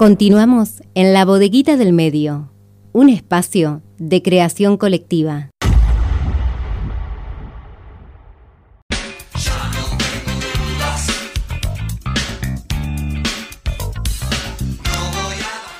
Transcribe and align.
Continuamos 0.00 0.80
en 0.94 1.12
la 1.12 1.26
bodeguita 1.26 1.76
del 1.76 1.92
medio, 1.92 2.50
un 2.92 3.10
espacio 3.10 3.82
de 3.98 4.22
creación 4.22 4.78
colectiva. 4.78 5.50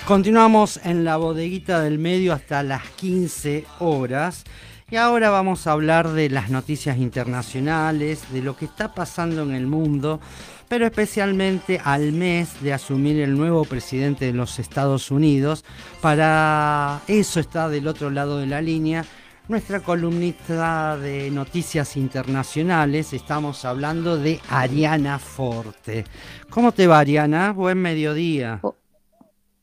Continuamos 0.07 0.79
en 0.85 1.05
la 1.05 1.17
bodeguita 1.17 1.81
del 1.81 1.99
medio 1.99 2.35
hasta 2.35 2.63
las 2.63 2.83
15 2.97 3.65
horas. 3.79 4.45
Y 4.91 4.97
ahora 4.97 5.31
vamos 5.31 5.67
a 5.67 5.73
hablar 5.73 6.09
de 6.09 6.29
las 6.31 6.51
noticias 6.51 6.99
internacionales, 6.99 8.25
de 8.33 8.43
lo 8.43 8.57
que 8.57 8.65
está 8.65 8.93
pasando 8.93 9.43
en 9.43 9.53
el 9.53 9.69
mundo, 9.69 10.21
pero 10.69 10.85
especialmente 10.85 11.81
al 11.85 12.11
mes 12.13 12.61
de 12.61 12.73
asumir 12.73 13.21
el 13.21 13.37
nuevo 13.37 13.65
presidente 13.65 14.25
de 14.25 14.33
los 14.33 14.59
Estados 14.59 15.13
Unidos. 15.13 15.65
Para 16.01 17.03
eso 17.07 17.39
está 17.39 17.69
del 17.69 17.87
otro 17.87 18.11
lado 18.11 18.39
de 18.39 18.47
la 18.47 18.61
línea 18.61 19.05
nuestra 19.51 19.81
columnista 19.81 20.97
de 20.97 21.29
noticias 21.31 21.97
internacionales. 21.97 23.13
Estamos 23.13 23.65
hablando 23.65 24.17
de 24.17 24.41
Ariana 24.49 25.19
Forte. 25.19 26.05
¿Cómo 26.51 26.71
te 26.71 26.87
va, 26.87 27.01
Ariana? 27.01 27.53
Buen 27.53 27.79
mediodía. 27.79 28.61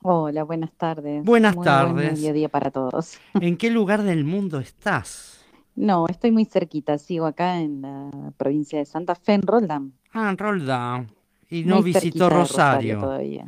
Hola, 0.09 0.45
buenas 0.45 0.71
tardes. 0.71 1.25
Buenas 1.25 1.53
tardes. 1.61 1.93
Buen 1.93 2.13
mediodía 2.13 2.47
para 2.47 2.71
todos. 2.71 3.19
¿En 3.41 3.57
qué 3.57 3.69
lugar 3.71 4.03
del 4.03 4.23
mundo 4.23 4.57
estás? 4.57 5.45
No, 5.75 6.07
estoy 6.07 6.31
muy 6.31 6.45
cerquita. 6.45 6.97
Sigo 6.97 7.25
acá 7.25 7.59
en 7.59 7.81
la 7.81 8.31
provincia 8.37 8.79
de 8.79 8.85
Santa 8.85 9.15
Fe, 9.15 9.33
en 9.33 9.41
Roldán. 9.41 9.91
Ah, 10.13 10.29
en 10.29 10.37
Roldán. 10.37 11.11
Y 11.49 11.65
no 11.65 11.83
visitó 11.83 12.29
Rosario. 12.29 13.01
todavía. 13.01 13.47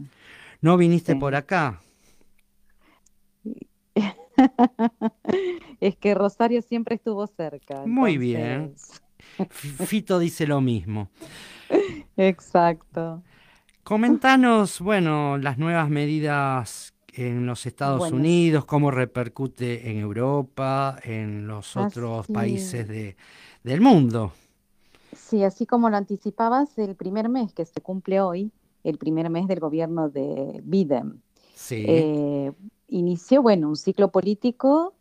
¿No 0.59 0.75
viniste 0.75 1.15
por 1.15 1.33
acá? 1.33 1.79
es 5.79 5.95
que 5.95 6.13
Rosario 6.13 6.61
siempre 6.61 6.95
estuvo 6.95 7.25
cerca. 7.25 7.85
Muy 7.85 8.17
bien. 8.17 8.75
Fito 9.49 10.19
dice 10.19 10.45
lo 10.45 10.59
mismo. 10.59 11.09
Exacto. 12.17 13.23
Comentanos, 13.89 14.81
bueno, 14.81 15.39
las 15.39 15.57
nuevas 15.57 15.89
medidas 15.89 16.93
en 17.11 17.47
los 17.47 17.65
Estados 17.65 18.11
Unidos, 18.11 18.65
cómo 18.65 18.91
repercute 18.91 19.89
en 19.89 19.97
Europa, 19.97 20.99
en 21.03 21.47
los 21.47 21.75
otros 21.75 22.27
países 22.27 22.87
de, 22.87 23.17
del 23.63 23.81
mundo. 23.81 24.31
Sí, 25.17 25.43
así 25.43 25.65
como 25.65 25.89
lo 25.89 25.97
anticipabas, 25.97 26.77
el 26.77 26.93
primer 26.93 27.29
mes 27.29 27.51
que 27.51 27.65
se 27.65 27.81
cumple 27.81 28.21
hoy, 28.21 28.51
el 28.83 28.99
primer 28.99 29.31
mes 29.31 29.47
del 29.47 29.59
gobierno 29.59 30.07
de 30.07 30.61
Biden, 30.63 31.23
sí. 31.55 31.83
eh, 31.87 32.51
inició, 32.89 33.41
bueno, 33.41 33.69
un 33.69 33.75
ciclo 33.75 34.11
político 34.11 34.93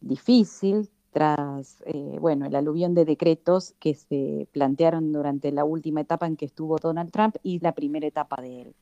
difícil, 0.00 0.88
tras 1.12 1.82
eh, 1.86 2.18
bueno, 2.20 2.46
el 2.46 2.54
aluvión 2.54 2.94
de 2.94 3.04
decretos 3.04 3.74
que 3.78 3.94
se 3.94 4.48
plantearon 4.52 5.12
durante 5.12 5.52
la 5.52 5.64
última 5.64 6.00
etapa 6.00 6.26
en 6.26 6.36
que 6.36 6.44
estuvo 6.44 6.76
Donald 6.78 7.10
Trump 7.10 7.36
y 7.42 7.60
la 7.60 7.72
primera 7.72 8.06
etapa 8.06 8.40
de 8.40 8.62
él. 8.62 8.74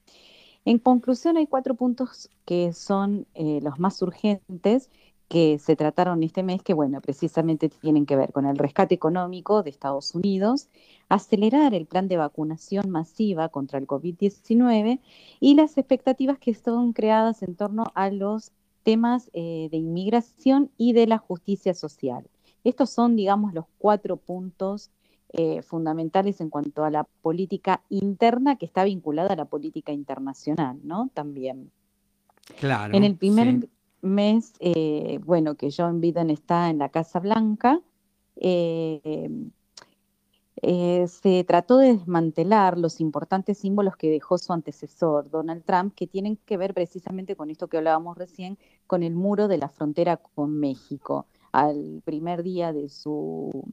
En 0.64 0.78
conclusión, 0.78 1.36
hay 1.36 1.46
cuatro 1.46 1.74
puntos 1.74 2.28
que 2.44 2.72
son 2.72 3.26
eh, 3.34 3.60
los 3.62 3.78
más 3.78 4.02
urgentes 4.02 4.90
que 5.28 5.58
se 5.58 5.74
trataron 5.74 6.22
este 6.22 6.42
mes, 6.42 6.62
que 6.62 6.74
bueno, 6.74 7.00
precisamente 7.00 7.68
tienen 7.68 8.06
que 8.06 8.16
ver 8.16 8.32
con 8.32 8.46
el 8.46 8.58
rescate 8.58 8.94
económico 8.94 9.62
de 9.62 9.70
Estados 9.70 10.14
Unidos, 10.14 10.68
acelerar 11.08 11.74
el 11.74 11.86
plan 11.86 12.08
de 12.08 12.16
vacunación 12.16 12.90
masiva 12.90 13.48
contra 13.48 13.78
el 13.78 13.86
COVID-19 13.86 15.00
y 15.40 15.54
las 15.54 15.78
expectativas 15.78 16.38
que 16.38 16.54
son 16.54 16.92
creadas 16.92 17.42
en 17.42 17.56
torno 17.56 17.86
a 17.94 18.10
los 18.10 18.52
temas 18.86 19.28
eh, 19.32 19.66
de 19.72 19.78
inmigración 19.78 20.70
y 20.78 20.92
de 20.92 21.08
la 21.08 21.18
justicia 21.18 21.74
social. 21.74 22.30
Estos 22.62 22.90
son, 22.90 23.16
digamos, 23.16 23.52
los 23.52 23.64
cuatro 23.78 24.16
puntos 24.16 24.92
eh, 25.30 25.60
fundamentales 25.62 26.40
en 26.40 26.50
cuanto 26.50 26.84
a 26.84 26.90
la 26.90 27.02
política 27.02 27.82
interna 27.88 28.54
que 28.54 28.64
está 28.64 28.84
vinculada 28.84 29.32
a 29.32 29.36
la 29.36 29.46
política 29.46 29.90
internacional, 29.90 30.78
¿no? 30.84 31.10
También. 31.14 31.72
Claro. 32.60 32.94
En 32.96 33.02
el 33.02 33.16
primer 33.16 33.68
mes, 34.02 34.52
eh, 34.60 35.18
bueno, 35.24 35.56
que 35.56 35.70
John 35.76 36.00
Biden 36.00 36.30
está 36.30 36.70
en 36.70 36.78
la 36.78 36.90
Casa 36.90 37.18
Blanca, 37.18 37.80
eh, 38.36 39.28
se 40.62 41.44
trató 41.44 41.78
de 41.78 41.94
desmantelar 41.94 42.78
los 42.78 43.00
importantes 43.00 43.58
símbolos 43.58 43.96
que 43.96 44.10
dejó 44.10 44.38
su 44.38 44.52
antecesor, 44.52 45.30
Donald 45.30 45.62
Trump, 45.64 45.94
que 45.94 46.06
tienen 46.06 46.38
que 46.46 46.56
ver 46.56 46.72
precisamente 46.72 47.36
con 47.36 47.50
esto 47.50 47.68
que 47.68 47.76
hablábamos 47.76 48.16
recién, 48.16 48.58
con 48.86 49.02
el 49.02 49.14
muro 49.14 49.48
de 49.48 49.58
la 49.58 49.68
frontera 49.68 50.16
con 50.16 50.58
México. 50.58 51.26
Al 51.52 52.02
primer 52.04 52.42
día 52.42 52.72
de 52.72 52.88
su, 52.88 53.64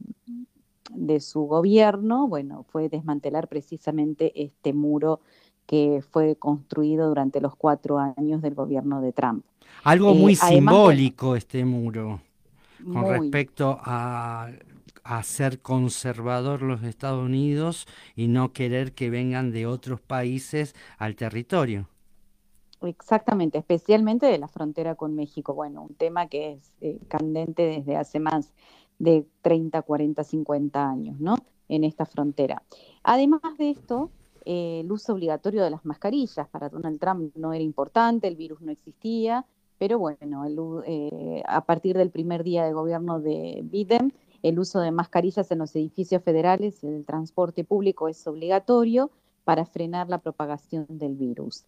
de 0.90 1.20
su 1.20 1.42
gobierno, 1.42 2.28
bueno, 2.28 2.64
fue 2.68 2.88
desmantelar 2.88 3.48
precisamente 3.48 4.42
este 4.42 4.72
muro 4.72 5.20
que 5.66 6.02
fue 6.10 6.36
construido 6.36 7.08
durante 7.08 7.40
los 7.40 7.56
cuatro 7.56 7.98
años 7.98 8.42
del 8.42 8.54
gobierno 8.54 9.00
de 9.00 9.12
Trump. 9.12 9.44
Algo 9.82 10.12
eh, 10.12 10.14
muy 10.14 10.34
simbólico 10.34 11.36
este 11.36 11.64
muro 11.64 12.20
con 12.84 13.08
respecto 13.08 13.78
a 13.82 14.50
a 15.04 15.22
ser 15.22 15.60
conservador 15.60 16.62
los 16.62 16.82
Estados 16.82 17.22
Unidos 17.22 17.86
y 18.16 18.28
no 18.28 18.52
querer 18.52 18.94
que 18.94 19.10
vengan 19.10 19.52
de 19.52 19.66
otros 19.66 20.00
países 20.00 20.74
al 20.98 21.14
territorio. 21.14 21.88
Exactamente, 22.80 23.58
especialmente 23.58 24.26
de 24.26 24.38
la 24.38 24.48
frontera 24.48 24.94
con 24.94 25.14
México. 25.14 25.54
Bueno, 25.54 25.82
un 25.82 25.94
tema 25.94 26.26
que 26.26 26.52
es 26.52 26.76
eh, 26.80 26.98
candente 27.08 27.62
desde 27.62 27.96
hace 27.96 28.18
más 28.18 28.52
de 28.98 29.26
30, 29.42 29.82
40, 29.82 30.24
50 30.24 30.90
años, 30.90 31.20
¿no? 31.20 31.36
En 31.68 31.84
esta 31.84 32.06
frontera. 32.06 32.62
Además 33.02 33.40
de 33.58 33.70
esto, 33.70 34.10
eh, 34.44 34.80
el 34.80 34.92
uso 34.92 35.14
obligatorio 35.14 35.64
de 35.64 35.70
las 35.70 35.84
mascarillas 35.84 36.48
para 36.48 36.68
Donald 36.68 36.98
Trump 36.98 37.34
no 37.36 37.52
era 37.52 37.64
importante, 37.64 38.28
el 38.28 38.36
virus 38.36 38.60
no 38.60 38.70
existía, 38.70 39.46
pero 39.78 39.98
bueno, 39.98 40.44
eh, 40.86 41.42
a 41.46 41.64
partir 41.64 41.96
del 41.96 42.10
primer 42.10 42.44
día 42.44 42.64
de 42.64 42.72
gobierno 42.72 43.20
de 43.20 43.60
Biden, 43.64 44.12
el 44.44 44.58
uso 44.58 44.80
de 44.80 44.90
mascarillas 44.90 45.50
en 45.50 45.58
los 45.58 45.74
edificios 45.74 46.22
federales 46.22 46.84
y 46.84 46.86
el 46.86 47.06
transporte 47.06 47.64
público 47.64 48.08
es 48.08 48.26
obligatorio 48.26 49.10
para 49.42 49.64
frenar 49.64 50.10
la 50.10 50.18
propagación 50.18 50.84
del 50.90 51.14
virus. 51.14 51.64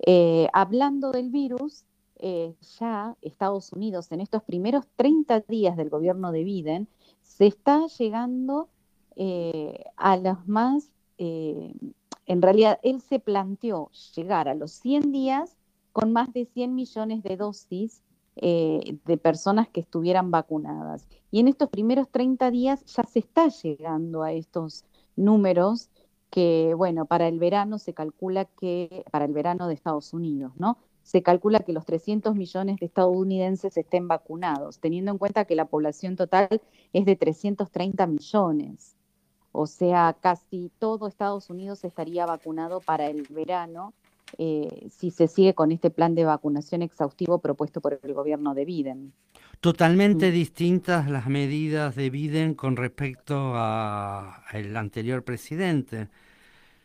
Eh, 0.00 0.48
hablando 0.52 1.12
del 1.12 1.30
virus, 1.30 1.84
eh, 2.18 2.52
ya 2.80 3.16
Estados 3.22 3.72
Unidos 3.72 4.10
en 4.10 4.20
estos 4.20 4.42
primeros 4.42 4.86
30 4.96 5.44
días 5.46 5.76
del 5.76 5.88
gobierno 5.88 6.32
de 6.32 6.42
Biden 6.42 6.88
se 7.22 7.46
está 7.46 7.86
llegando 7.86 8.68
eh, 9.14 9.84
a 9.96 10.16
los 10.16 10.48
más, 10.48 10.90
en 11.18 12.42
realidad 12.42 12.80
él 12.82 13.00
se 13.02 13.20
planteó 13.20 13.90
llegar 14.16 14.48
a 14.48 14.54
los 14.54 14.72
100 14.72 15.12
días 15.12 15.56
con 15.92 16.12
más 16.12 16.32
de 16.32 16.44
100 16.44 16.74
millones 16.74 17.22
de 17.22 17.36
dosis 17.36 18.02
eh, 18.36 18.98
de 19.06 19.16
personas 19.16 19.68
que 19.68 19.80
estuvieran 19.80 20.30
vacunadas. 20.30 21.08
Y 21.30 21.40
en 21.40 21.48
estos 21.48 21.70
primeros 21.70 22.10
30 22.10 22.50
días 22.50 22.84
ya 22.84 23.04
se 23.04 23.20
está 23.20 23.48
llegando 23.48 24.22
a 24.22 24.32
estos 24.32 24.84
números 25.16 25.88
que, 26.30 26.74
bueno, 26.76 27.06
para 27.06 27.28
el 27.28 27.38
verano 27.38 27.78
se 27.78 27.94
calcula 27.94 28.44
que, 28.44 29.04
para 29.10 29.24
el 29.24 29.32
verano 29.32 29.68
de 29.68 29.74
Estados 29.74 30.12
Unidos, 30.12 30.52
¿no? 30.58 30.76
Se 31.02 31.22
calcula 31.22 31.60
que 31.60 31.72
los 31.72 31.86
300 31.86 32.34
millones 32.34 32.76
de 32.78 32.86
estadounidenses 32.86 33.76
estén 33.76 34.06
vacunados, 34.06 34.80
teniendo 34.80 35.12
en 35.12 35.18
cuenta 35.18 35.46
que 35.46 35.54
la 35.54 35.64
población 35.64 36.16
total 36.16 36.60
es 36.92 37.06
de 37.06 37.16
330 37.16 38.06
millones. 38.06 38.96
O 39.52 39.66
sea, 39.66 40.14
casi 40.20 40.70
todo 40.78 41.06
Estados 41.06 41.48
Unidos 41.48 41.84
estaría 41.84 42.26
vacunado 42.26 42.80
para 42.80 43.06
el 43.06 43.22
verano 43.30 43.94
eh, 44.38 44.88
si 44.90 45.10
se 45.10 45.28
sigue 45.28 45.54
con 45.54 45.72
este 45.72 45.90
plan 45.90 46.14
de 46.14 46.24
vacunación 46.24 46.82
exhaustivo 46.82 47.38
propuesto 47.38 47.80
por 47.80 47.98
el 48.02 48.14
gobierno 48.14 48.54
de 48.54 48.64
Biden. 48.64 49.12
Totalmente 49.60 50.30
mm. 50.30 50.32
distintas 50.32 51.10
las 51.10 51.26
medidas 51.28 51.94
de 51.96 52.10
Biden 52.10 52.54
con 52.54 52.76
respecto 52.76 53.54
al 53.54 54.76
anterior 54.76 55.24
presidente. 55.24 56.08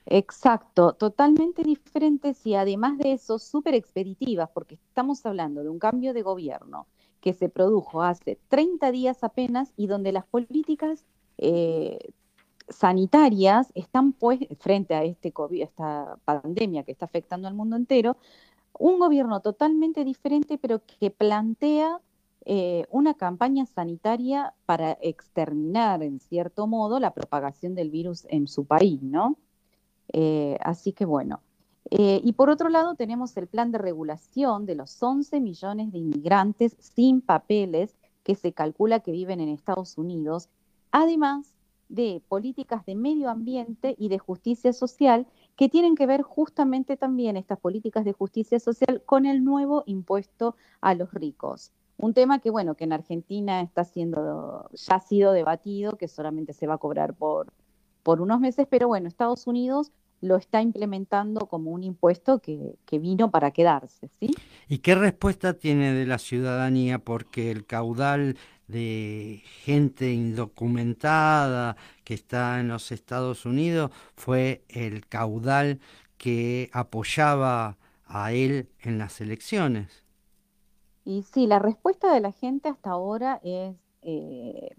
Exacto, 0.05 0.93
totalmente 0.93 1.63
diferentes 1.63 2.45
y 2.45 2.55
además 2.55 2.97
de 2.97 3.13
eso 3.13 3.37
súper 3.37 3.75
expeditivas, 3.75 4.49
porque 4.49 4.75
estamos 4.75 5.25
hablando 5.25 5.63
de 5.63 5.69
un 5.69 5.79
cambio 5.79 6.13
de 6.13 6.21
gobierno 6.21 6.87
que 7.21 7.33
se 7.33 7.49
produjo 7.49 8.01
hace 8.01 8.39
30 8.47 8.91
días 8.91 9.23
apenas 9.23 9.73
y 9.77 9.87
donde 9.87 10.11
las 10.11 10.25
políticas 10.25 11.05
eh, 11.37 11.99
sanitarias 12.69 13.71
están 13.75 14.13
pues 14.13 14.39
frente 14.59 14.93
a 14.95 15.03
este 15.03 15.31
COVID, 15.31 15.61
esta 15.61 16.17
pandemia 16.25 16.83
que 16.83 16.91
está 16.91 17.05
afectando 17.05 17.47
al 17.47 17.53
mundo 17.53 17.75
entero, 17.75 18.17
un 18.79 18.99
gobierno 18.99 19.41
totalmente 19.41 20.03
diferente, 20.05 20.57
pero 20.57 20.81
que 20.85 21.11
plantea 21.11 21.99
eh, 22.45 22.85
una 22.89 23.13
campaña 23.13 23.65
sanitaria 23.65 24.53
para 24.65 24.97
exterminar, 25.01 26.01
en 26.01 26.19
cierto 26.19 26.65
modo, 26.67 26.99
la 26.99 27.13
propagación 27.13 27.75
del 27.75 27.91
virus 27.91 28.25
en 28.29 28.47
su 28.47 28.65
país, 28.65 29.01
¿no? 29.01 29.35
Eh, 30.13 30.57
así 30.61 30.93
que 30.93 31.05
bueno, 31.05 31.41
Eh, 31.89 32.21
y 32.23 32.33
por 32.33 32.49
otro 32.49 32.69
lado 32.69 32.95
tenemos 32.95 33.35
el 33.37 33.47
plan 33.47 33.71
de 33.71 33.77
regulación 33.77 34.65
de 34.65 34.75
los 34.75 35.01
11 35.03 35.41
millones 35.41 35.91
de 35.91 35.97
inmigrantes 35.97 36.77
sin 36.79 37.21
papeles 37.21 37.97
que 38.23 38.35
se 38.35 38.53
calcula 38.53 39.01
que 39.01 39.11
viven 39.11 39.41
en 39.41 39.49
Estados 39.49 39.97
Unidos, 39.97 40.47
además 40.91 41.53
de 41.91 42.21
políticas 42.29 42.85
de 42.85 42.95
medio 42.95 43.29
ambiente 43.29 43.95
y 43.97 44.07
de 44.09 44.17
justicia 44.17 44.71
social 44.73 45.27
que 45.57 45.69
tienen 45.69 45.95
que 45.95 46.07
ver 46.07 46.21
justamente 46.21 46.95
también 46.95 47.37
estas 47.37 47.59
políticas 47.59 48.05
de 48.05 48.13
justicia 48.13 48.59
social 48.59 49.03
con 49.05 49.25
el 49.25 49.43
nuevo 49.43 49.83
impuesto 49.85 50.55
a 50.79 50.95
los 50.95 51.13
ricos. 51.13 51.71
Un 51.97 52.13
tema 52.13 52.39
que, 52.39 52.49
bueno, 52.49 52.75
que 52.75 52.85
en 52.85 52.93
Argentina 52.93 53.61
está 53.61 53.83
siendo, 53.83 54.69
ya 54.73 54.95
ha 54.95 54.99
sido 54.99 55.33
debatido, 55.33 55.97
que 55.97 56.07
solamente 56.07 56.53
se 56.53 56.65
va 56.65 56.75
a 56.75 56.79
cobrar 56.79 57.13
por, 57.13 57.53
por 58.01 58.21
unos 58.21 58.39
meses, 58.39 58.65
pero 58.69 58.87
bueno, 58.87 59.07
Estados 59.07 59.45
Unidos 59.45 59.91
lo 60.21 60.37
está 60.37 60.61
implementando 60.61 61.47
como 61.47 61.71
un 61.71 61.83
impuesto 61.83 62.39
que, 62.39 62.75
que, 62.85 62.99
vino 62.99 63.31
para 63.31 63.51
quedarse, 63.51 64.07
¿sí? 64.19 64.29
¿Y 64.67 64.77
qué 64.77 64.95
respuesta 64.95 65.53
tiene 65.53 65.93
de 65.93 66.05
la 66.05 66.19
ciudadanía? 66.19 66.99
Porque 66.99 67.51
el 67.51 67.65
caudal 67.65 68.37
de 68.67 69.43
gente 69.63 70.11
indocumentada 70.11 71.75
que 72.03 72.13
está 72.13 72.59
en 72.59 72.69
los 72.69 72.91
Estados 72.91 73.45
Unidos 73.45 73.91
fue 74.15 74.63
el 74.69 75.07
caudal 75.07 75.79
que 76.17 76.69
apoyaba 76.71 77.77
a 78.05 78.31
él 78.31 78.69
en 78.79 78.97
las 78.97 79.21
elecciones. 79.21 80.03
Y 81.03 81.23
sí, 81.23 81.47
la 81.47 81.59
respuesta 81.59 82.13
de 82.13 82.21
la 82.21 82.31
gente 82.31 82.69
hasta 82.69 82.91
ahora 82.91 83.39
es 83.43 83.75
eh, 84.03 84.75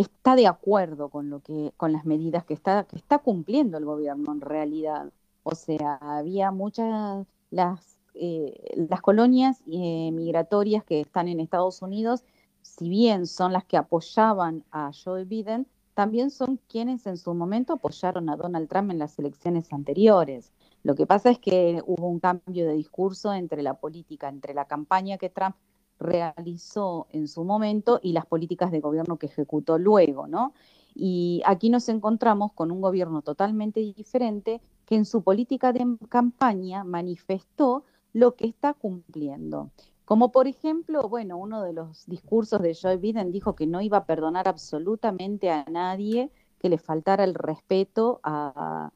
está 0.00 0.36
de 0.36 0.46
acuerdo 0.46 1.08
con 1.08 1.30
lo 1.30 1.40
que, 1.40 1.72
con 1.76 1.92
las 1.92 2.04
medidas 2.04 2.44
que 2.44 2.54
está, 2.54 2.84
que 2.84 2.96
está 2.96 3.18
cumpliendo 3.18 3.78
el 3.78 3.84
gobierno 3.84 4.32
en 4.32 4.40
realidad. 4.40 5.10
O 5.42 5.54
sea, 5.54 5.96
había 6.00 6.50
muchas 6.50 7.26
las 7.50 7.96
eh, 8.18 8.72
las 8.76 9.02
colonias 9.02 9.62
eh, 9.66 10.10
migratorias 10.10 10.82
que 10.84 11.00
están 11.00 11.28
en 11.28 11.38
Estados 11.38 11.82
Unidos, 11.82 12.24
si 12.62 12.88
bien 12.88 13.26
son 13.26 13.52
las 13.52 13.64
que 13.64 13.76
apoyaban 13.76 14.64
a 14.70 14.90
Joe 14.92 15.24
Biden, 15.24 15.66
también 15.92 16.30
son 16.30 16.58
quienes 16.66 17.06
en 17.06 17.18
su 17.18 17.34
momento 17.34 17.74
apoyaron 17.74 18.30
a 18.30 18.36
Donald 18.36 18.70
Trump 18.70 18.90
en 18.90 18.98
las 18.98 19.18
elecciones 19.18 19.70
anteriores. 19.70 20.50
Lo 20.82 20.94
que 20.94 21.06
pasa 21.06 21.30
es 21.30 21.38
que 21.38 21.82
hubo 21.84 22.08
un 22.08 22.18
cambio 22.18 22.66
de 22.66 22.72
discurso 22.72 23.34
entre 23.34 23.62
la 23.62 23.74
política, 23.74 24.30
entre 24.30 24.54
la 24.54 24.64
campaña 24.64 25.18
que 25.18 25.28
Trump 25.28 25.56
realizó 25.98 27.06
en 27.10 27.28
su 27.28 27.44
momento 27.44 28.00
y 28.02 28.12
las 28.12 28.26
políticas 28.26 28.70
de 28.70 28.80
gobierno 28.80 29.16
que 29.16 29.26
ejecutó 29.26 29.78
luego, 29.78 30.26
¿no? 30.26 30.52
Y 30.94 31.42
aquí 31.44 31.68
nos 31.70 31.88
encontramos 31.88 32.52
con 32.52 32.70
un 32.70 32.80
gobierno 32.80 33.22
totalmente 33.22 33.80
diferente 33.80 34.60
que 34.86 34.96
en 34.96 35.04
su 35.04 35.22
política 35.22 35.72
de 35.72 35.84
campaña 36.08 36.84
manifestó 36.84 37.84
lo 38.12 38.34
que 38.34 38.46
está 38.46 38.72
cumpliendo. 38.72 39.70
Como 40.06 40.30
por 40.30 40.46
ejemplo, 40.46 41.08
bueno, 41.08 41.36
uno 41.36 41.62
de 41.62 41.72
los 41.72 42.06
discursos 42.06 42.62
de 42.62 42.76
Joe 42.80 42.96
Biden 42.96 43.32
dijo 43.32 43.54
que 43.56 43.66
no 43.66 43.80
iba 43.80 43.98
a 43.98 44.04
perdonar 44.06 44.48
absolutamente 44.48 45.50
a 45.50 45.64
nadie 45.68 46.30
que 46.60 46.68
le 46.68 46.78
faltara 46.78 47.24
el 47.24 47.34
respeto 47.34 48.20
a, 48.22 48.92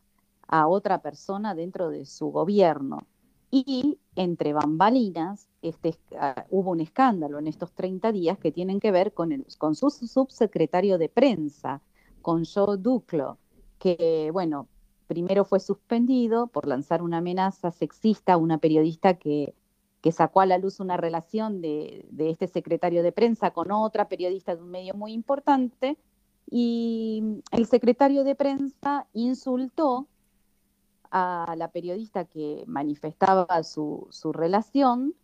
a 0.46 0.68
otra 0.68 1.02
persona 1.02 1.54
dentro 1.54 1.90
de 1.90 2.06
su 2.06 2.30
gobierno. 2.30 3.06
Y 3.50 3.98
entre 4.14 4.52
bambalinas, 4.52 5.48
este, 5.62 5.98
uh, 6.12 6.40
hubo 6.50 6.70
un 6.70 6.80
escándalo 6.80 7.38
en 7.38 7.48
estos 7.48 7.72
30 7.72 8.12
días 8.12 8.38
que 8.38 8.52
tienen 8.52 8.80
que 8.80 8.92
ver 8.92 9.12
con, 9.12 9.44
su 9.48 9.90
subsecretario 9.90 10.98
de 10.98 11.08
prensa, 11.08 11.82
con 12.22 12.44
Joe 12.44 12.76
Duclo, 12.78 13.38
que, 13.78 14.30
bueno, 14.32 14.68
primero 15.06 15.44
fue 15.44 15.58
suspendido 15.58 16.46
por 16.46 16.68
lanzar 16.68 17.02
una 17.02 17.18
amenaza 17.18 17.72
sexista 17.72 18.34
a 18.34 18.36
una 18.36 18.58
periodista 18.58 19.14
que, 19.14 19.54
sacó 20.12 20.40
a 20.40 20.46
la 20.46 20.58
luz 20.58 20.80
una 20.80 20.96
relación 20.96 21.60
de, 21.60 22.06
este 22.18 22.46
secretario 22.46 23.02
de 23.02 23.12
prensa 23.12 23.50
con 23.50 23.72
otra 23.72 24.08
periodista 24.08 24.54
de 24.54 24.62
un 24.62 24.70
medio 24.70 24.94
muy 24.94 25.12
importante. 25.12 25.98
Y 26.48 27.42
el 27.52 27.66
secretario 27.66 28.24
de 28.24 28.34
prensa 28.34 29.06
insultó 29.12 30.06
a 31.10 31.54
la 31.56 31.68
periodista 31.68 32.24
que 32.24 32.64
manifestaba 32.66 33.62
su, 33.62 34.06
su 34.10 34.32
relación 34.32 35.14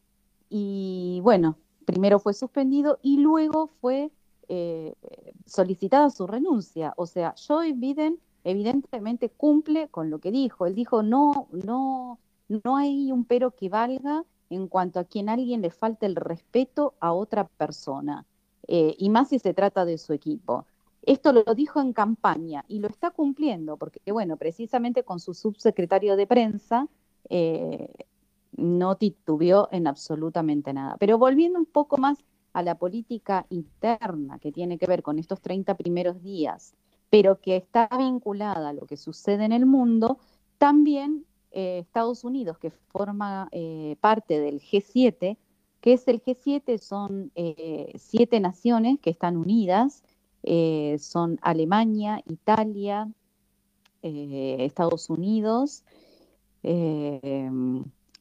y 0.48 1.20
bueno, 1.22 1.56
primero 1.84 2.18
fue 2.18 2.34
suspendido 2.34 2.98
y 3.02 3.18
luego 3.18 3.68
fue 3.80 4.10
eh, 4.48 4.94
solicitada 5.46 6.10
su 6.10 6.26
renuncia. 6.26 6.94
O 6.96 7.06
sea, 7.06 7.34
Joe 7.46 7.72
Biden 7.72 8.18
evidentemente 8.44 9.30
cumple 9.30 9.88
con 9.88 10.10
lo 10.10 10.18
que 10.20 10.30
dijo. 10.30 10.66
Él 10.66 10.74
dijo, 10.74 11.02
no, 11.02 11.48
no, 11.50 12.18
no 12.48 12.76
hay 12.76 13.10
un 13.10 13.24
pero 13.24 13.50
que 13.52 13.68
valga 13.68 14.24
en 14.50 14.68
cuanto 14.68 15.00
a 15.00 15.04
quien 15.04 15.28
alguien 15.28 15.62
le 15.62 15.70
falte 15.70 16.06
el 16.06 16.14
respeto 16.14 16.94
a 17.00 17.12
otra 17.12 17.48
persona, 17.48 18.24
eh, 18.68 18.94
y 18.96 19.10
más 19.10 19.30
si 19.30 19.40
se 19.40 19.54
trata 19.54 19.84
de 19.84 19.98
su 19.98 20.12
equipo. 20.12 20.66
Esto 21.06 21.32
lo 21.32 21.44
dijo 21.54 21.80
en 21.80 21.92
campaña 21.92 22.64
y 22.66 22.80
lo 22.80 22.88
está 22.88 23.12
cumpliendo, 23.12 23.76
porque, 23.76 24.00
bueno, 24.10 24.36
precisamente 24.36 25.04
con 25.04 25.20
su 25.20 25.34
subsecretario 25.34 26.16
de 26.16 26.26
prensa 26.26 26.88
eh, 27.28 27.94
no 28.56 28.96
titubeó 28.96 29.68
en 29.70 29.86
absolutamente 29.86 30.72
nada. 30.72 30.96
Pero 30.98 31.16
volviendo 31.16 31.60
un 31.60 31.66
poco 31.66 31.96
más 31.96 32.18
a 32.52 32.62
la 32.62 32.74
política 32.74 33.46
interna 33.50 34.40
que 34.40 34.50
tiene 34.50 34.78
que 34.78 34.86
ver 34.86 35.04
con 35.04 35.20
estos 35.20 35.40
30 35.40 35.76
primeros 35.76 36.20
días, 36.24 36.74
pero 37.08 37.40
que 37.40 37.54
está 37.54 37.88
vinculada 37.96 38.70
a 38.70 38.72
lo 38.72 38.84
que 38.84 38.96
sucede 38.96 39.44
en 39.44 39.52
el 39.52 39.64
mundo, 39.64 40.18
también 40.58 41.24
eh, 41.52 41.78
Estados 41.78 42.24
Unidos, 42.24 42.58
que 42.58 42.70
forma 42.70 43.48
eh, 43.52 43.94
parte 44.00 44.40
del 44.40 44.60
G7, 44.60 45.36
que 45.80 45.92
es 45.92 46.08
el 46.08 46.20
G7, 46.20 46.78
son 46.78 47.30
siete 47.94 48.40
naciones 48.40 48.98
que 48.98 49.10
están 49.10 49.36
unidas 49.36 50.02
eh, 50.48 50.96
son 51.00 51.40
Alemania, 51.42 52.22
Italia, 52.24 53.10
eh, 54.02 54.58
Estados 54.60 55.10
Unidos. 55.10 55.82
Eh, 56.62 57.50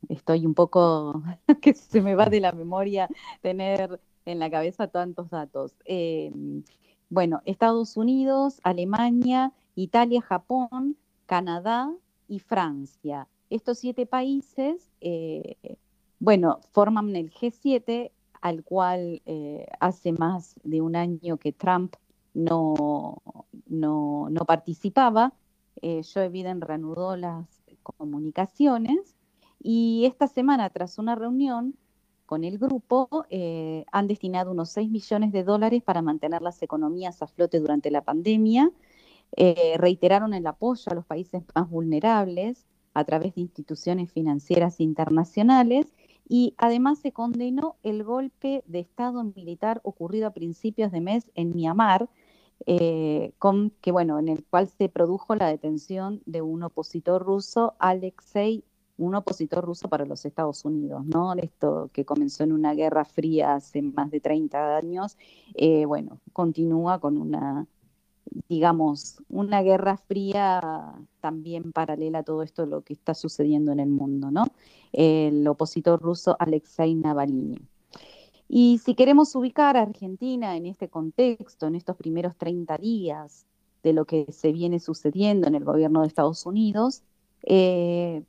estoy 0.10 0.48
un 0.48 0.56
poco 0.56 1.22
que 1.62 1.76
se 1.76 2.02
me 2.02 2.16
va 2.16 2.26
de 2.26 2.40
la 2.40 2.52
memoria 2.52 3.08
tener 3.42 4.02
en 4.26 4.40
la 4.40 4.50
cabeza 4.50 4.88
tantos 4.88 5.30
datos. 5.30 5.76
bueno, 7.10 7.42
Estados 7.46 7.96
Unidos, 7.96 8.60
Alemania, 8.64 9.54
Italia, 9.76 10.20
Japón, 10.22 10.98
Canadá 11.28 11.94
y 12.28 12.40
Francia. 12.40 13.28
Estos 13.52 13.78
siete 13.78 14.08
países, 14.08 14.90
bueno, 16.18 16.60
forman 16.72 17.16
el 17.16 17.32
G7, 17.32 18.10
al 18.42 18.64
cual 18.64 19.22
hace 19.80 20.12
más 20.12 20.56
de 20.64 20.82
un 20.82 20.96
año 20.96 21.38
que 21.38 21.52
Trump 21.52 21.96
no, 22.36 23.24
no, 23.66 24.30
no 24.30 24.46
participaba. 24.46 25.34
Eh, 25.82 26.02
Joe 26.04 26.30
Biden 26.30 26.62
reanudó 26.62 27.16
las 27.16 27.48
comunicaciones 27.82 29.16
y 29.62 30.06
esta 30.06 30.28
semana, 30.28 30.70
tras 30.70 31.00
una 31.00 31.16
reunión 31.16 31.76
con 32.26 32.44
el 32.44 32.58
grupo, 32.58 33.26
eh, 33.30 33.86
han 33.92 34.08
destinado 34.08 34.52
unos 34.52 34.70
6 34.72 34.90
millones 34.90 35.32
de 35.32 35.44
dólares 35.44 35.82
para 35.84 36.02
mantener 36.02 36.42
las 36.42 36.62
economías 36.62 37.22
a 37.22 37.28
flote 37.28 37.60
durante 37.60 37.92
la 37.92 38.02
pandemia. 38.02 38.72
Eh, 39.36 39.76
reiteraron 39.78 40.34
el 40.34 40.46
apoyo 40.48 40.92
a 40.92 40.96
los 40.96 41.06
países 41.06 41.44
más 41.56 41.70
vulnerables 41.70 42.66
a 42.94 43.04
través 43.04 43.36
de 43.36 43.42
instituciones 43.42 44.12
financieras 44.12 44.80
internacionales 44.80 45.94
y 46.28 46.56
además 46.58 47.00
se 47.00 47.12
condenó 47.12 47.76
el 47.84 48.04
golpe 48.04 48.64
de 48.68 48.80
Estado 48.80 49.24
militar 49.24 49.82
ocurrido 49.84 50.28
a 50.28 50.34
principios 50.34 50.92
de 50.92 51.02
mes 51.02 51.30
en 51.36 51.56
Myanmar, 51.56 52.10
eh, 52.66 53.34
con, 53.38 53.72
que 53.82 53.92
bueno, 53.92 54.20
en 54.20 54.30
el 54.30 54.44
cual 54.46 54.68
se 54.68 54.90
produjo 54.90 55.36
la 55.36 55.48
detención 55.48 56.22
de 56.26 56.42
un 56.42 56.64
opositor 56.64 57.24
ruso, 57.24 57.76
Alexei, 57.80 58.64
un 58.98 59.16
opositor 59.16 59.66
ruso 59.66 59.90
para 59.90 60.06
los 60.06 60.26
Estados 60.26 60.64
Unidos, 60.66 61.06
¿no? 61.06 61.34
Esto 61.34 61.90
que 61.94 62.06
comenzó 62.06 62.44
en 62.44 62.54
una 62.54 62.74
guerra 62.74 63.06
fría 63.06 63.56
hace 63.56 63.82
más 63.82 64.10
de 64.10 64.22
30 64.22 64.78
años, 64.78 65.18
eh, 65.54 65.86
bueno, 65.86 66.22
continúa 66.34 67.00
con 67.00 67.18
una, 67.18 67.68
digamos, 68.48 69.18
una 69.30 69.62
guerra 69.62 69.98
fría 69.98 70.96
también 71.20 71.72
paralela 71.74 72.20
a 72.20 72.24
todo 72.24 72.42
esto 72.42 72.66
lo 72.66 72.82
que 72.82 72.94
está 72.94 73.14
sucediendo 73.14 73.72
en 73.74 73.82
el 73.82 73.90
mundo, 73.90 74.32
¿no? 74.32 74.46
El 74.94 75.46
opositor 75.48 76.02
ruso 76.02 76.36
Alexei 76.40 76.96
Navalny. 76.96 77.60
Y 78.48 78.80
si 78.80 78.96
queremos 78.96 79.36
ubicar 79.36 79.76
a 79.78 79.82
Argentina 79.82 80.56
en 80.56 80.66
este 80.66 80.88
contexto, 80.88 81.68
en 81.68 81.76
estos 81.76 81.96
primeros 81.96 82.36
30 82.38 82.78
días 82.78 83.46
de 83.84 83.94
lo 83.94 84.06
que 84.06 84.32
se 84.32 84.52
viene 84.52 84.80
sucediendo 84.80 85.48
en 85.48 85.56
el 85.56 85.64
gobierno 85.64 86.02
de 86.02 86.08
Estados 86.08 86.46
Unidos, 86.46 87.04
eh, 87.44 88.24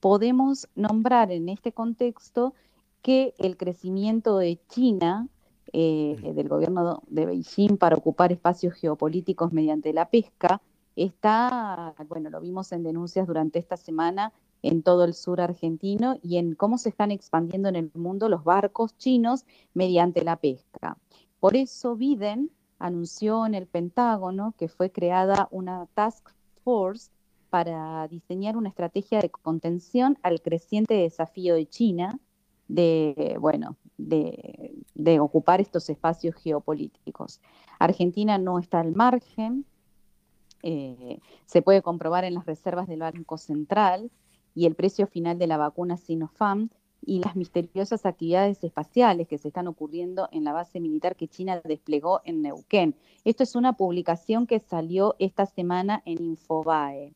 podemos 0.00 0.68
nombrar 0.74 1.30
en 1.30 1.48
este 1.48 1.72
contexto 1.72 2.54
que 3.02 3.34
el 3.38 3.56
crecimiento 3.56 4.38
de 4.38 4.58
China, 4.68 5.28
eh, 5.72 6.32
del 6.34 6.48
gobierno 6.48 7.02
de 7.08 7.26
Beijing 7.26 7.76
para 7.76 7.96
ocupar 7.96 8.32
espacios 8.32 8.74
geopolíticos 8.74 9.52
mediante 9.52 9.92
la 9.92 10.08
pesca, 10.08 10.60
está, 10.96 11.94
bueno, 12.08 12.30
lo 12.30 12.40
vimos 12.40 12.72
en 12.72 12.82
denuncias 12.82 13.26
durante 13.26 13.58
esta 13.58 13.76
semana, 13.76 14.32
en 14.62 14.82
todo 14.82 15.04
el 15.04 15.14
sur 15.14 15.40
argentino 15.40 16.18
y 16.22 16.38
en 16.38 16.54
cómo 16.54 16.78
se 16.78 16.88
están 16.88 17.10
expandiendo 17.10 17.68
en 17.68 17.76
el 17.76 17.90
mundo 17.94 18.28
los 18.28 18.44
barcos 18.44 18.96
chinos 18.96 19.44
mediante 19.74 20.22
la 20.24 20.36
pesca. 20.36 20.96
Por 21.40 21.56
eso 21.56 21.96
Biden 21.96 22.50
anunció 22.78 23.46
en 23.46 23.54
el 23.54 23.66
Pentágono 23.66 24.54
que 24.56 24.68
fue 24.68 24.90
creada 24.90 25.48
una 25.50 25.86
task 25.94 26.28
force 26.64 27.10
para 27.50 28.08
diseñar 28.08 28.56
una 28.56 28.70
estrategia 28.70 29.20
de 29.20 29.30
contención 29.30 30.18
al 30.22 30.40
creciente 30.40 30.94
desafío 30.94 31.54
de 31.54 31.66
China 31.66 32.18
de, 32.68 33.36
bueno, 33.38 33.76
de, 33.98 35.20
ocupar 35.20 35.60
estos 35.60 35.90
espacios 35.90 36.34
geopolíticos. 36.36 37.40
Argentina 37.78 38.38
no 38.38 38.58
está 38.58 38.80
al 38.80 38.94
margen, 38.94 39.66
eh, 40.62 41.18
se 41.44 41.60
puede 41.60 41.82
comprobar 41.82 42.24
en 42.24 42.34
las 42.34 42.46
reservas 42.46 42.88
del 42.88 43.00
Banco 43.00 43.36
Central 43.36 44.10
y 44.54 44.66
el 44.66 44.74
precio 44.74 45.06
final 45.06 45.38
de 45.38 45.46
la 45.46 45.56
vacuna 45.56 45.96
Sinopharm 45.96 46.70
y 47.04 47.20
las 47.20 47.34
misteriosas 47.34 48.06
actividades 48.06 48.62
espaciales 48.62 49.26
que 49.26 49.38
se 49.38 49.48
están 49.48 49.66
ocurriendo 49.66 50.28
en 50.30 50.44
la 50.44 50.52
base 50.52 50.78
militar 50.80 51.16
que 51.16 51.28
China 51.28 51.60
desplegó 51.64 52.20
en 52.24 52.42
Neuquén. 52.42 52.94
Esto 53.24 53.42
es 53.42 53.56
una 53.56 53.72
publicación 53.72 54.46
que 54.46 54.60
salió 54.60 55.16
esta 55.18 55.46
semana 55.46 56.02
en 56.04 56.22
Infobae. 56.22 57.12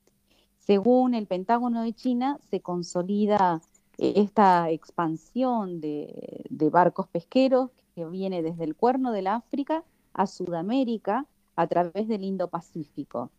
Según 0.59 1.15
el 1.15 1.27
Pentágono 1.27 1.83
de 1.83 1.93
China, 1.93 2.39
se 2.51 2.61
consolida 2.61 3.61
esta 3.99 4.71
expansión 4.71 5.81
de, 5.81 6.45
de 6.51 6.71
barcos 6.71 7.07
pesqueros 7.07 7.71
que 7.95 8.05
viene 8.05 8.43
desde 8.43 8.65
el 8.65 8.75
cuerno 8.75 9.13
del 9.13 9.29
África 9.29 9.85
a 10.13 10.27
Sudamérica 10.27 11.27
a 11.55 11.67
través 11.67 12.09
del 12.09 12.25
Indo-Pacífico. 12.25 13.31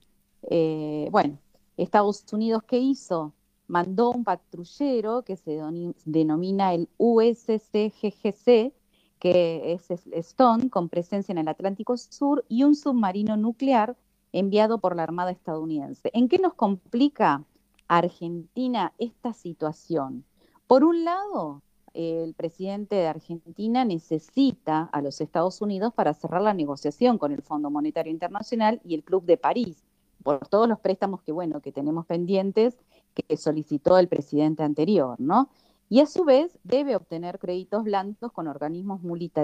Eh, 0.44 1.08
bueno, 1.12 1.38
Estados 1.76 2.26
Unidos, 2.32 2.64
¿qué 2.64 2.80
hizo? 2.80 3.34
Mandó 3.68 4.12
un 4.12 4.24
patrullero 4.24 5.24
que 5.24 5.36
se 5.36 5.62
denomina 6.06 6.74
el 6.74 6.90
USCGGC, 6.98 8.74
que 9.20 9.74
es 9.74 9.90
Stone, 9.90 10.70
con 10.70 10.90
presencia 10.90 11.32
en 11.32 11.40
el 11.40 11.48
Atlántico 11.48 11.98
Sur, 11.98 12.46
y 12.48 12.64
un 12.64 12.76
submarino 12.76 13.36
nuclear 13.36 13.98
enviado 14.32 14.80
por 14.80 14.96
la 14.96 15.04
Armada 15.04 15.32
estadounidense. 15.32 16.12
¿En 16.14 16.30
qué 16.30 16.38
nos 16.38 16.54
complica 16.54 17.44
Argentina 17.88 18.94
esta 18.98 19.34
situación? 19.34 20.24
Por 20.68 20.84
un 20.84 21.04
lado, 21.04 21.62
el 21.94 22.36
presidente 22.36 22.96
de 22.96 23.08
Argentina 23.08 23.84
necesita 23.84 24.84
a 24.92 25.02
los 25.02 25.20
Estados 25.20 25.62
Unidos 25.62 25.94
para 25.94 26.14
cerrar 26.14 26.42
la 26.42 26.54
negociación 26.54 27.18
con 27.18 27.32
el 27.32 27.42
Fondo 27.42 27.72
Monetario 27.72 28.12
Internacional 28.12 28.80
y 28.84 28.94
el 28.94 29.04
Club 29.04 29.26
de 29.26 29.38
París, 29.38 29.84
por 30.28 30.46
todos 30.46 30.68
los 30.68 30.82
préstamos 30.82 31.22
que, 31.22 31.32
bueno, 31.32 31.62
que 31.62 31.72
tenemos 31.72 32.06
pendientes 32.06 32.78
que 33.14 33.38
solicitó 33.38 33.98
el 33.98 34.10
presidente 34.10 34.62
anterior, 34.62 35.16
¿no? 35.22 35.48
Y 35.88 36.02
a 36.02 36.06
su 36.06 36.26
vez 36.26 36.60
debe 36.66 36.98
obtener 36.98 37.40
créditos 37.40 37.86
blancos 37.86 38.34
con 38.34 38.50
organismos 38.50 39.00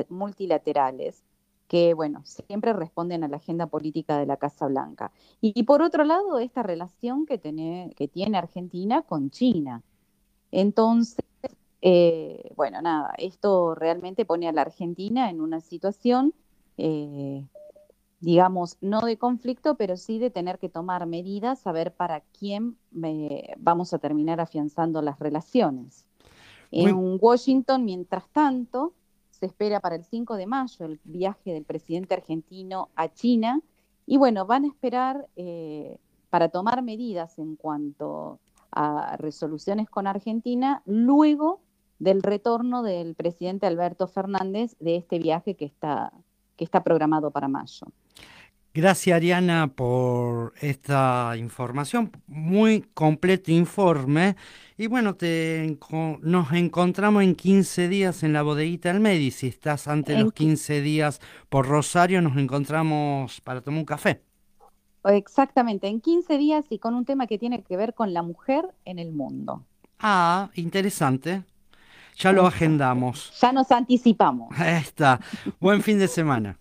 multilaterales 0.10 1.24
que, 1.70 1.94
bueno, 1.94 2.22
siempre 2.26 2.74
responden 2.74 3.24
a 3.24 3.30
la 3.30 3.38
agenda 3.38 3.68
política 3.68 4.18
de 4.18 4.26
la 4.26 4.36
Casa 4.36 4.68
Blanca. 4.68 5.14
Y, 5.40 5.64
por 5.64 5.82
otro 5.82 6.04
lado, 6.04 6.38
esta 6.40 6.64
relación 6.64 7.26
que 7.26 7.40
que 7.40 8.10
tiene 8.10 8.38
Argentina 8.38 9.04
con 9.04 9.30
China. 9.30 9.84
Entonces, 10.52 11.24
eh, 11.82 12.52
bueno, 12.58 12.82
nada, 12.82 13.14
esto 13.18 13.74
realmente 13.74 14.26
pone 14.26 14.50
a 14.50 14.52
la 14.52 14.64
Argentina 14.64 15.30
en 15.30 15.40
una 15.40 15.62
situación, 15.62 16.34
eh, 16.76 17.48
digamos, 18.24 18.78
no 18.80 19.02
de 19.02 19.18
conflicto, 19.18 19.76
pero 19.76 19.98
sí 19.98 20.18
de 20.18 20.30
tener 20.30 20.58
que 20.58 20.70
tomar 20.70 21.06
medidas, 21.08 21.68
a 21.68 21.74
ver 21.74 21.94
para 21.94 22.22
quién 22.22 22.78
vamos 23.58 23.94
a 23.94 24.00
terminar 24.00 24.40
afianzando 24.40 25.02
las 25.02 25.20
relaciones. 25.20 26.06
En 26.72 27.18
Washington, 27.20 27.84
mientras 27.84 28.30
tanto, 28.30 28.94
se 29.30 29.48
espera 29.48 29.82
para 29.82 29.98
el 29.98 30.06
5 30.06 30.38
de 30.38 30.48
mayo 30.48 30.86
el 30.86 31.02
viaje 31.04 31.52
del 31.52 31.66
presidente 31.66 32.14
argentino 32.14 32.88
a 32.96 33.14
China 33.14 33.60
y 34.06 34.16
bueno, 34.16 34.46
van 34.46 34.64
a 34.64 34.68
esperar 34.68 35.28
eh, 35.36 35.98
para 36.30 36.48
tomar 36.48 36.82
medidas 36.82 37.38
en 37.40 37.58
cuanto 37.58 38.40
a 38.72 39.18
resoluciones 39.18 39.90
con 39.90 40.08
Argentina 40.08 40.82
luego 40.86 41.60
del 42.00 42.24
retorno 42.24 42.84
del 42.84 43.16
presidente 43.16 43.68
Alberto 43.68 44.08
Fernández 44.08 44.78
de 44.80 44.96
este 44.96 45.20
viaje 45.20 45.56
que 45.56 45.66
está, 45.66 46.14
que 46.56 46.64
está 46.64 46.86
programado 46.86 47.30
para 47.30 47.50
mayo. 47.50 47.88
Gracias 48.76 49.16
Ariana 49.16 49.68
por 49.68 50.56
esta 50.60 51.36
información, 51.38 52.12
muy 52.26 52.82
completo 52.96 53.52
informe. 53.52 54.36
Y 54.80 54.88
bueno, 54.88 55.14
te, 55.14 55.78
nos 56.22 56.52
encontramos 56.54 57.22
en 57.22 57.36
15 57.36 57.88
días 57.88 58.24
en 58.24 58.34
la 58.34 58.42
bodeguita 58.42 58.92
del 58.92 59.00
Medi. 59.00 59.30
Si 59.30 59.46
estás 59.46 59.88
antes 59.88 60.18
de 60.18 60.24
los 60.24 60.34
15 60.34 60.82
días 60.82 61.22
por 61.50 61.68
Rosario, 61.68 62.20
nos 62.24 62.36
encontramos 62.36 63.42
para 63.42 63.62
tomar 63.62 63.82
un 63.82 63.86
café. 63.86 64.24
Exactamente, 65.04 65.88
en 65.88 66.02
15 66.02 66.40
días 66.40 66.66
y 66.72 66.80
con 66.80 66.96
un 66.96 67.06
tema 67.06 67.28
que 67.28 67.38
tiene 67.38 67.62
que 67.62 67.78
ver 67.78 67.94
con 67.94 68.12
la 68.12 68.24
mujer 68.24 68.66
en 68.86 68.98
el 68.98 69.12
mundo. 69.12 69.64
Ah, 70.00 70.50
interesante. 70.56 71.44
Ya 72.18 72.32
lo 72.32 72.48
agendamos. 72.48 73.40
Ya 73.40 73.52
nos 73.52 73.72
anticipamos. 73.72 74.50
Ahí 74.58 74.82
está. 74.82 75.20
Buen 75.60 75.84
fin 75.84 76.00
de 76.00 76.08
semana. 76.08 76.58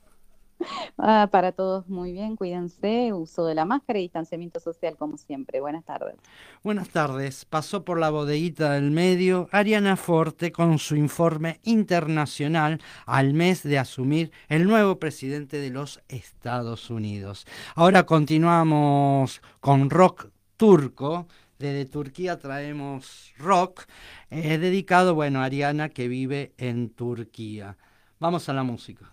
Ah, 0.99 1.29
para 1.33 1.53
todos 1.53 1.89
muy 1.89 2.13
bien, 2.13 2.37
cuídense, 2.37 3.13
uso 3.13 3.47
de 3.47 3.55
la 3.55 3.65
máscara 3.65 3.99
y 3.99 4.03
distanciamiento 4.03 4.61
social 4.61 4.97
como 4.97 5.17
siempre. 5.17 5.61
Buenas 5.61 5.85
tardes. 5.85 6.17
Buenas 6.63 6.91
tardes. 6.91 7.45
Pasó 7.45 7.85
por 7.85 7.99
la 7.99 8.11
bodeguita 8.11 8.73
del 8.73 8.91
medio 8.91 9.49
Ariana 9.53 9.97
Forte 9.97 10.53
con 10.53 10.79
su 10.79 10.97
informe 10.97 11.61
internacional 11.65 12.81
al 13.07 13.35
mes 13.35 13.63
de 13.63 13.79
asumir 13.79 14.31
el 14.49 14.65
nuevo 14.65 14.99
presidente 14.99 15.59
de 15.59 15.71
los 15.71 16.01
Estados 16.09 16.91
Unidos. 16.91 17.47
Ahora 17.75 18.05
continuamos 18.05 19.43
con 19.61 19.91
rock 19.91 20.29
turco 20.57 21.27
desde 21.63 21.87
Turquía 21.87 22.41
traemos 22.41 23.33
rock 23.39 23.85
eh, 24.31 24.59
dedicado, 24.59 25.15
bueno, 25.15 25.41
a 25.41 25.45
Ariana 25.45 25.91
que 25.91 26.09
vive 26.09 26.53
en 26.59 26.91
Turquía. 26.91 27.79
Vamos 28.19 28.49
a 28.49 28.53
la 28.53 28.65
música. 28.65 29.13